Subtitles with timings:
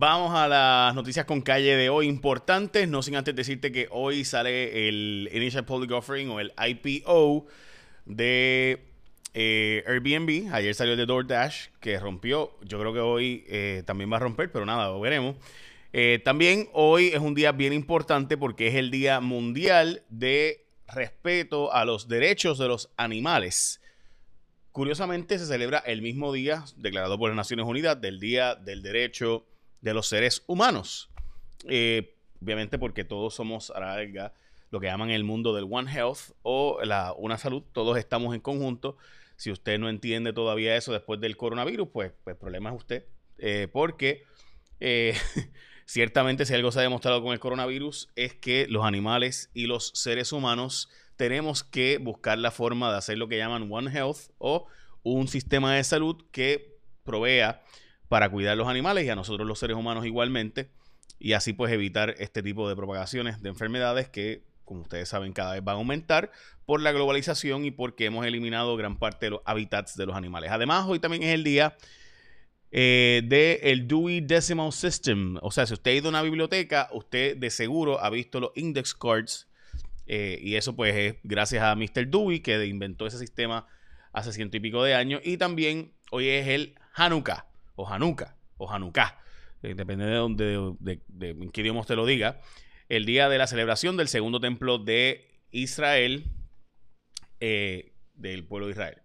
[0.00, 4.24] vamos a las noticias con calle de hoy importantes, no sin antes decirte que hoy
[4.24, 7.46] sale el Initial Public Offering o el IPO
[8.06, 8.82] de
[9.34, 10.54] eh, Airbnb.
[10.54, 12.56] Ayer salió el de DoorDash que rompió.
[12.62, 15.36] Yo creo que hoy eh, también va a romper, pero nada, lo veremos.
[15.92, 21.74] Eh, también hoy es un día bien importante porque es el Día Mundial de Respeto
[21.74, 23.82] a los Derechos de los Animales.
[24.72, 29.44] Curiosamente se celebra el mismo día declarado por las Naciones Unidas del Día del Derecho
[29.80, 31.10] de los Seres Humanos.
[31.66, 33.72] Eh, obviamente porque todos somos
[34.70, 38.40] lo que llaman el mundo del One Health o la Una Salud, todos estamos en
[38.40, 38.96] conjunto.
[39.36, 43.04] Si usted no entiende todavía eso después del coronavirus, pues, pues problema es usted.
[43.38, 44.24] Eh, porque
[45.90, 49.90] Ciertamente, si algo se ha demostrado con el coronavirus, es que los animales y los
[49.92, 54.68] seres humanos tenemos que buscar la forma de hacer lo que llaman One Health o
[55.02, 57.64] un sistema de salud que provea
[58.10, 60.68] para cuidar los animales y a nosotros los seres humanos igualmente
[61.20, 65.52] y así pues evitar este tipo de propagaciones de enfermedades que como ustedes saben cada
[65.52, 66.32] vez van a aumentar
[66.66, 70.50] por la globalización y porque hemos eliminado gran parte de los hábitats de los animales.
[70.50, 71.76] Además hoy también es el día
[72.72, 75.36] eh, de el Dewey Decimal System.
[75.40, 78.50] O sea, si usted ha ido a una biblioteca, usted de seguro ha visto los
[78.56, 79.48] index cards.
[80.06, 82.08] Eh, y eso pues es gracias a Mr.
[82.08, 83.68] Dewey que inventó ese sistema
[84.12, 85.20] hace ciento y pico de años.
[85.24, 87.49] Y también hoy es el Hanukkah
[87.80, 89.18] o Hanukkah o Hanukkah.
[89.62, 90.76] Eh, depende de, dónde,
[91.08, 92.40] de, en qué idioma usted lo diga.
[92.88, 96.24] El día de la celebración del segundo templo de Israel,
[97.38, 99.00] del pueblo de Israel.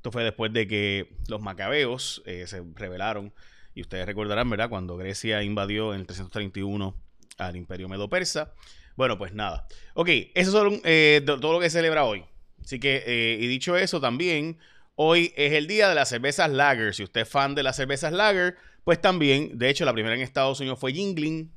[0.00, 3.34] Esto fue después de que los macabeos eh, se rebelaron.
[3.74, 4.70] Y ustedes recordarán, ¿verdad?
[4.70, 6.96] Cuando Grecia invadió en el 331
[7.36, 8.54] al imperio medo-persa.
[8.96, 9.66] Bueno, pues nada.
[9.92, 12.24] Ok, eso es eh, todo lo que se celebra hoy.
[12.64, 14.58] Así que, eh, y dicho eso, también
[15.02, 16.94] hoy es el día de las cervezas lager.
[16.94, 20.20] Si usted es fan de las cervezas lager, pues también, de hecho, la primera en
[20.20, 21.50] Estados Unidos fue Yingling,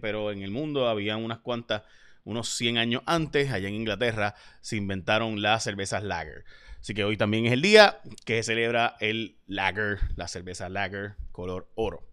[0.00, 1.82] pero en el mundo había unas cuantas,
[2.22, 6.44] unos 100 años antes, allá en Inglaterra, se inventaron las cervezas lager.
[6.78, 11.16] Así que hoy también es el día que se celebra el Lager, la cerveza Lager
[11.32, 12.06] color oro.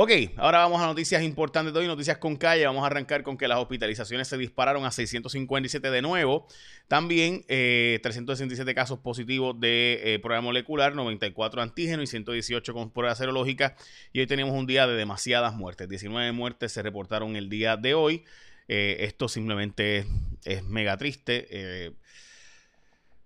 [0.00, 2.64] Ok, ahora vamos a noticias importantes de hoy, noticias con calle.
[2.64, 6.46] Vamos a arrancar con que las hospitalizaciones se dispararon a 657 de nuevo.
[6.86, 13.12] También 367 eh, casos positivos de eh, prueba molecular, 94 antígenos y 118 con prueba
[13.16, 13.74] serológica.
[14.12, 15.88] Y hoy tenemos un día de demasiadas muertes.
[15.88, 18.22] 19 muertes se reportaron el día de hoy.
[18.68, 20.06] Eh, esto simplemente
[20.44, 21.96] es, mega triste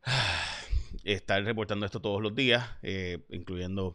[1.05, 3.95] estar reportando esto todos los días, eh, incluyendo...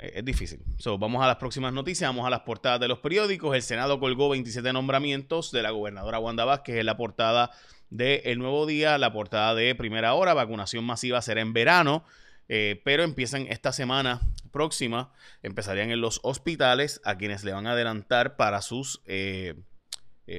[0.00, 0.60] Eh, es difícil.
[0.98, 3.54] Vamos a las próximas noticias, vamos a las portadas de los periódicos.
[3.54, 7.50] El Senado colgó 27 nombramientos de la gobernadora Wanda Vázquez en la portada
[7.90, 10.32] de El Nuevo Día, la portada de Primera Hora.
[10.32, 12.04] Vacunación masiva será en verano,
[12.48, 14.20] eh, pero empiezan esta semana
[14.52, 15.12] próxima,
[15.42, 19.54] empezarían en los hospitales a quienes le van a adelantar para sus eh,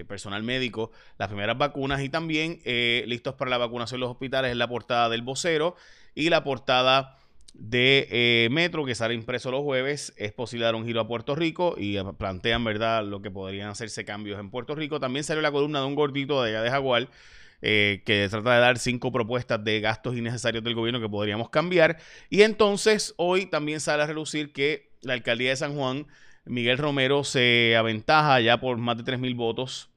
[0.07, 2.61] personal médico las primeras vacunas y también
[3.07, 5.75] listos para la vacunación en los hospitales es la portada del vocero
[6.15, 7.17] y la portada
[7.53, 11.35] de eh, Metro que sale impreso los jueves es posible dar un giro a Puerto
[11.35, 14.99] Rico y plantean verdad lo que podrían hacerse cambios en Puerto Rico.
[14.99, 17.09] También salió la columna de un gordito de allá de Jaguar
[17.61, 21.97] que trata de dar cinco propuestas de gastos innecesarios del gobierno que podríamos cambiar.
[22.29, 26.07] Y entonces hoy también sale a relucir que la alcaldía de San Juan
[26.45, 29.89] Miguel Romero se aventaja ya por más de 3.000 votos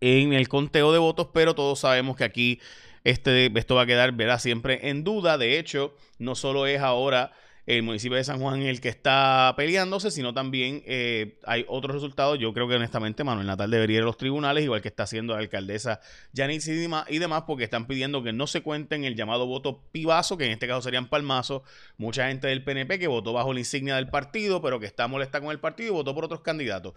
[0.00, 2.60] en el conteo de votos, pero todos sabemos que aquí
[3.06, 4.40] este, esto va a quedar ¿verdad?
[4.40, 5.38] siempre en duda.
[5.38, 7.30] De hecho, no solo es ahora
[7.64, 12.36] el municipio de San Juan el que está peleándose, sino también eh, hay otros resultados.
[12.40, 15.34] Yo creo que honestamente Manuel Natal debería ir a los tribunales, igual que está haciendo
[15.34, 16.00] la alcaldesa
[16.32, 20.46] Yanis y demás, porque están pidiendo que no se cuenten el llamado voto pibazo, que
[20.46, 21.62] en este caso serían palmazo.
[21.98, 25.40] Mucha gente del PNP que votó bajo la insignia del partido, pero que está molesta
[25.40, 26.94] con el partido y votó por otros candidatos.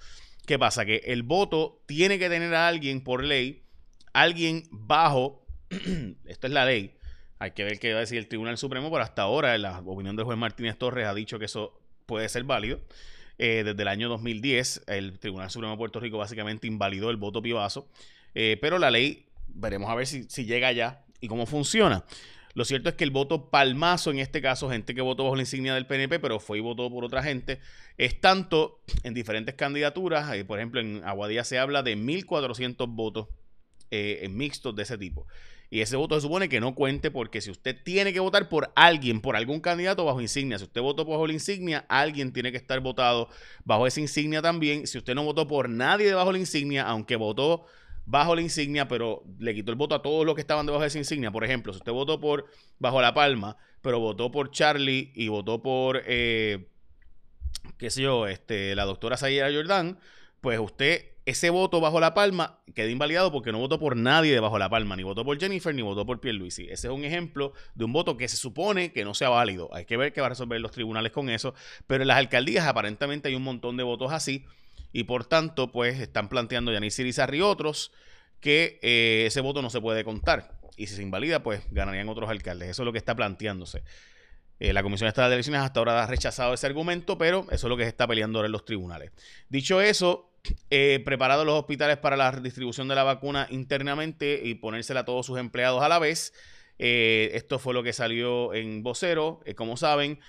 [0.47, 0.85] ¿Qué pasa?
[0.85, 3.61] Que el voto tiene que tener a alguien por ley,
[4.13, 5.38] alguien bajo,
[6.25, 6.95] esto es la ley,
[7.37, 10.15] hay que ver qué va a decir el Tribunal Supremo, pero hasta ahora la opinión
[10.15, 12.79] del juez Martínez Torres ha dicho que eso puede ser válido.
[13.37, 17.41] Eh, desde el año 2010, el Tribunal Supremo de Puerto Rico básicamente invalidó el voto
[17.41, 17.87] pibazo,
[18.35, 22.03] eh, pero la ley, veremos a ver si, si llega ya y cómo funciona.
[22.55, 25.43] Lo cierto es que el voto palmazo, en este caso, gente que votó bajo la
[25.43, 27.59] insignia del PNP, pero fue y votó por otra gente,
[27.97, 30.33] es tanto en diferentes candidaturas.
[30.33, 33.27] Eh, por ejemplo, en Aguadilla se habla de 1.400 votos
[33.91, 35.25] en mixtos de ese tipo.
[35.71, 38.71] Y ese voto se supone que no cuente porque si usted tiene que votar por
[38.75, 42.57] alguien, por algún candidato bajo insignia, si usted votó bajo la insignia, alguien tiene que
[42.57, 43.29] estar votado
[43.65, 44.87] bajo esa insignia también.
[44.87, 47.65] Si usted no votó por nadie debajo de la insignia, aunque votó
[48.05, 50.87] bajo la insignia, pero le quitó el voto a todos los que estaban debajo de
[50.87, 51.29] esa insignia.
[51.29, 52.45] Por ejemplo, si usted votó por
[52.79, 56.01] bajo la palma, pero votó por Charlie y votó por...
[56.07, 56.67] Eh,
[57.77, 59.99] qué sé yo, este, la doctora Sayera Jordán,
[60.41, 64.41] pues usted, ese voto bajo la palma queda invalidado porque no votó por nadie de
[64.41, 66.63] la palma, ni votó por Jennifer, ni votó por Pierluisi.
[66.63, 69.69] Ese es un ejemplo de un voto que se supone que no sea válido.
[69.73, 71.53] Hay que ver qué va a resolver los tribunales con eso,
[71.87, 74.45] pero en las alcaldías aparentemente hay un montón de votos así
[74.91, 77.91] y por tanto, pues están planteando Yanis Sirizarri y otros
[78.39, 80.59] que eh, ese voto no se puede contar.
[80.77, 82.69] Y si se invalida, pues ganarían otros alcaldes.
[82.69, 83.83] Eso es lo que está planteándose.
[84.59, 87.69] Eh, la Comisión Estatal de Elecciones hasta ahora ha rechazado ese argumento, pero eso es
[87.69, 89.11] lo que se está peleando ahora en los tribunales.
[89.47, 90.28] Dicho eso,
[90.69, 95.25] eh, preparados los hospitales para la distribución de la vacuna internamente y ponérsela a todos
[95.25, 96.33] sus empleados a la vez.
[96.77, 99.41] esto fue lo que salió en vocero.
[99.55, 100.19] como saben,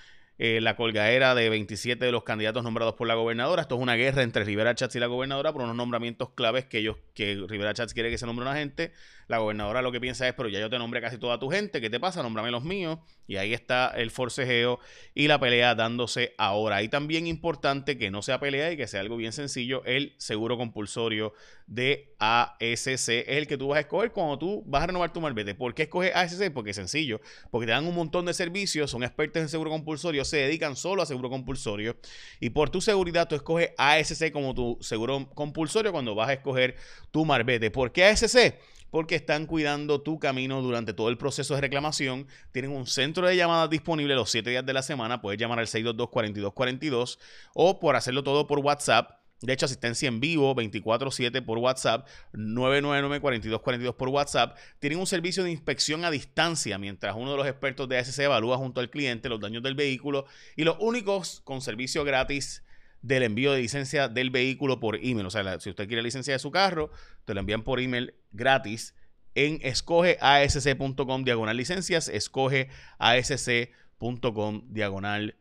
[0.43, 3.61] eh, la colgadera de 27 de los candidatos nombrados por la gobernadora.
[3.61, 6.79] Esto es una guerra entre Rivera Chats y la gobernadora por unos nombramientos claves que
[6.79, 8.91] ellos, que Rivera Chats quiere que se nombre una gente.
[9.27, 11.79] La gobernadora lo que piensa es, pero ya yo te nombré casi toda tu gente,
[11.79, 12.23] ¿qué te pasa?
[12.23, 12.97] Nómbrame los míos.
[13.27, 14.79] Y ahí está el forcejeo
[15.13, 16.81] y la pelea dándose ahora.
[16.81, 20.57] Y también importante que no sea pelea y que sea algo bien sencillo, el seguro
[20.57, 21.35] compulsorio
[21.71, 25.21] de ASC es el que tú vas a escoger cuando tú vas a renovar tu
[25.21, 25.55] marbete.
[25.55, 26.51] ¿Por qué escoges ASC?
[26.51, 30.25] Porque es sencillo, porque te dan un montón de servicios, son expertos en seguro compulsorio,
[30.25, 31.95] se dedican solo a seguro compulsorio
[32.41, 36.75] y por tu seguridad tú escoges ASC como tu seguro compulsorio cuando vas a escoger
[37.09, 37.71] tu marbete.
[37.71, 38.53] ¿Por qué ASC?
[38.89, 42.27] Porque están cuidando tu camino durante todo el proceso de reclamación.
[42.51, 45.21] Tienen un centro de llamadas disponible los 7 días de la semana.
[45.21, 47.17] Puedes llamar al 622-4242
[47.53, 53.95] o por hacerlo todo por WhatsApp de hecho, asistencia en vivo 24/7 por WhatsApp, 999-4242
[53.95, 54.55] por WhatsApp.
[54.79, 58.57] Tienen un servicio de inspección a distancia mientras uno de los expertos de ASC evalúa
[58.57, 60.25] junto al cliente los daños del vehículo.
[60.55, 62.63] Y los únicos con servicio gratis
[63.01, 65.25] del envío de licencia del vehículo por email.
[65.25, 66.91] O sea, si usted quiere licencia de su carro,
[67.25, 68.93] te lo envían por email gratis
[69.33, 75.35] en escogeasc.com diagonal licencias, escogeasc.com diagonal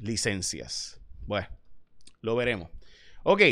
[0.00, 1.00] licencias.
[1.26, 1.48] Bueno,
[2.20, 2.70] lo veremos.
[3.22, 3.42] Ok.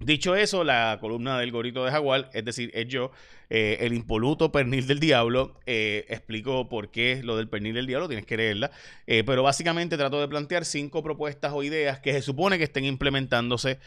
[0.00, 3.10] Dicho eso, la columna del gorito de Jaguar, es decir, es yo,
[3.50, 8.06] eh, el impoluto pernil del diablo, eh, explico por qué lo del pernil del diablo,
[8.06, 8.70] tienes que leerla,
[9.08, 12.84] eh, pero básicamente trato de plantear cinco propuestas o ideas que se supone que estén
[12.84, 13.80] implementándose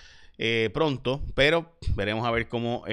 [0.74, 2.84] pronto, pero veremos a ver cómo,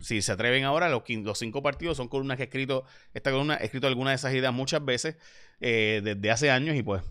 [0.00, 2.84] si se atreven ahora, los, los, cinco partidos son columnas que he escrito,
[3.14, 5.16] esta columna he escrito algunas de esas ideas muchas veces
[5.60, 7.04] desde hace años y pues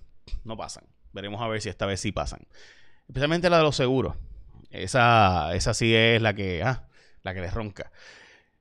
[0.44, 0.84] no pasan.
[1.14, 2.46] Veremos a ver si esta vez sí pasan
[3.08, 4.16] especialmente la de los seguros.
[4.72, 6.88] Esa, esa sí es la que, ah,
[7.24, 7.92] la que les ronca.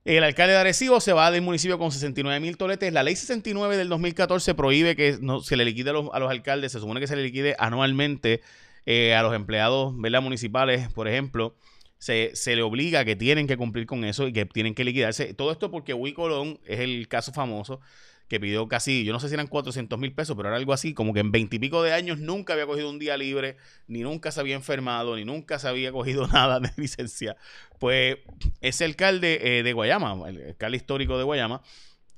[0.05, 2.93] El alcalde de Arecibo se va del municipio con 69 mil toletes.
[2.93, 6.81] La ley 69 del 2014 prohíbe que no, se le liquide a los, alcaldes, se
[6.81, 8.43] supone que se le liquide anualmente
[8.85, 11.57] eh, a los empleados municipales, por ejemplo.
[11.97, 15.33] Se, se, le obliga que tienen que cumplir con eso y que tienen que liquidarse.
[15.33, 17.81] Todo esto porque Huy Colón es el caso famoso
[18.29, 20.95] que pidió casi, yo no sé si eran 400 mil pesos, pero era algo así,
[20.95, 23.57] como que en veintipico de años nunca había cogido un día libre,
[23.87, 27.37] ni nunca se había enfermado, ni nunca se había cogido nada de licencia.
[27.79, 28.19] Pues
[28.61, 31.63] ese alcalde eh, de Guayama, el alcalde histórico de Guayama,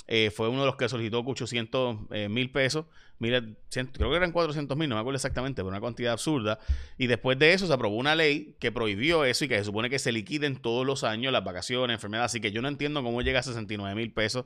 [0.09, 2.87] eh, fue uno de los que solicitó 800 eh, mil pesos.
[3.19, 6.61] creo que eran 400 mil, no me acuerdo exactamente, pero una cantidad absurda.
[6.97, 9.91] Y después de eso se aprobó una ley que prohibió eso y que se supone
[9.91, 12.31] que se liquiden todos los años las vacaciones, enfermedades.
[12.31, 14.45] Así que yo no entiendo cómo llega a 69 mil pesos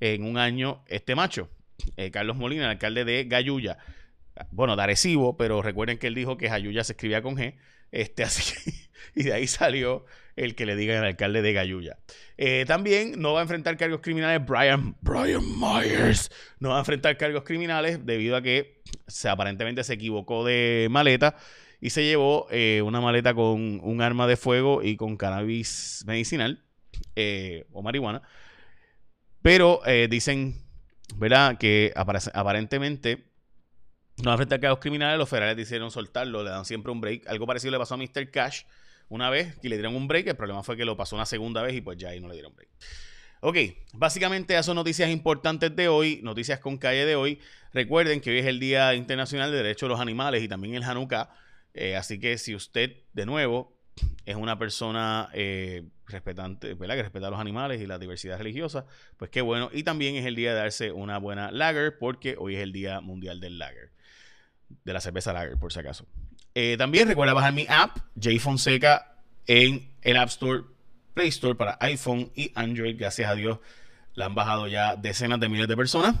[0.00, 1.50] en un año este macho,
[1.96, 3.78] eh, Carlos Molina, el alcalde de Gayuya.
[4.50, 7.56] Bueno, de Arecibo, pero recuerden que él dijo que Gayuya se escribía con G.
[7.90, 8.54] Este, así
[9.14, 10.04] y de ahí salió
[10.36, 11.98] el que le diga al alcalde de Gayuya.
[12.36, 16.30] Eh, también no va a enfrentar cargos criminales Brian, Brian Myers.
[16.60, 21.36] No va a enfrentar cargos criminales debido a que se, aparentemente se equivocó de maleta
[21.80, 26.62] y se llevó eh, una maleta con un arma de fuego y con cannabis medicinal
[27.72, 28.22] o marihuana.
[29.42, 30.62] Pero eh, dicen,
[31.16, 31.58] ¿verdad?
[31.58, 33.28] Que aparentemente
[34.22, 37.28] no frente a casos criminales, los federales decidieron soltarlo, le dan siempre un break.
[37.28, 38.30] Algo parecido le pasó a Mr.
[38.30, 38.62] Cash
[39.08, 40.26] una vez y le dieron un break.
[40.26, 42.34] El problema fue que lo pasó una segunda vez y pues ya ahí no le
[42.34, 42.68] dieron break.
[43.40, 43.56] Ok,
[43.92, 47.38] básicamente esas son noticias importantes de hoy, noticias con calle de hoy.
[47.72, 50.82] Recuerden que hoy es el Día Internacional de Derechos de los Animales y también el
[50.82, 51.30] Hanukkah.
[51.74, 53.78] Eh, así que si usted, de nuevo,
[54.24, 56.96] es una persona eh, respetante, ¿verdad?
[56.96, 58.86] que respeta a los animales y la diversidad religiosa,
[59.16, 59.70] pues qué bueno.
[59.72, 63.00] Y también es el día de darse una buena lager, porque hoy es el Día
[63.00, 63.90] Mundial del Lager,
[64.84, 66.06] de la cerveza lager, por si acaso.
[66.54, 70.64] Eh, también recuerda bajar mi app, J Fonseca, en el App Store,
[71.14, 72.96] Play Store para iPhone y Android.
[72.98, 73.58] Gracias a Dios
[74.18, 76.16] la han bajado ya decenas de miles de personas.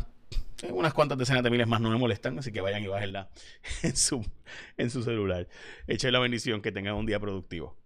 [0.62, 3.28] Eh, unas cuantas decenas de miles más no me molestan, así que vayan y bájenla
[3.82, 4.24] en su,
[4.76, 5.48] en su celular.
[5.86, 7.76] Echen la bendición, que tengan un día productivo.